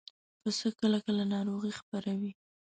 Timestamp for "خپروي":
1.79-2.31